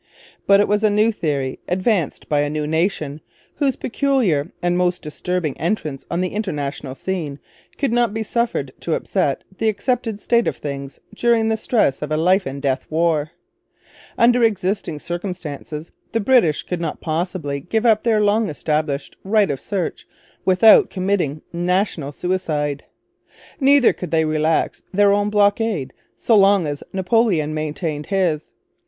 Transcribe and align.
But 0.47 0.59
it 0.59 0.67
was 0.67 0.83
a 0.83 0.89
new 0.89 1.11
theory, 1.11 1.59
advanced 1.67 2.27
by 2.27 2.39
a 2.39 2.49
new 2.49 2.65
nation, 2.65 3.21
whose 3.57 3.75
peculiar 3.75 4.51
and 4.59 4.75
most 4.75 5.03
disturbing 5.03 5.55
entrance 5.59 6.05
on 6.09 6.21
the 6.21 6.29
international 6.33 6.95
scene 6.95 7.37
could 7.77 7.93
not 7.93 8.11
be 8.11 8.23
suffered 8.23 8.71
to 8.79 8.95
upset 8.95 9.43
the 9.59 9.69
accepted 9.69 10.19
state 10.19 10.47
of 10.47 10.57
things 10.57 10.99
during 11.13 11.49
the 11.49 11.55
stress 11.55 12.01
of 12.01 12.09
a 12.11 12.17
life 12.17 12.47
and 12.47 12.63
death 12.63 12.87
war. 12.89 13.29
Under 14.17 14.43
existing 14.43 14.97
circumstances 14.97 15.91
the 16.13 16.19
British 16.19 16.63
could 16.63 16.81
not 16.81 16.99
possibly 16.99 17.59
give 17.59 17.85
up 17.85 18.01
their 18.01 18.21
long 18.21 18.49
established 18.49 19.17
Right 19.23 19.51
of 19.51 19.61
Search 19.61 20.07
without 20.43 20.89
committing 20.89 21.43
national 21.53 22.11
suicide. 22.11 22.85
Neither 23.59 23.93
could 23.93 24.09
they 24.09 24.25
relax 24.25 24.81
their 24.91 25.13
own 25.13 25.29
blockade 25.29 25.93
so 26.17 26.35
long 26.35 26.65
as 26.65 26.81
Napoleon 26.91 27.53
maintained 27.53 28.07
his. 28.07 28.53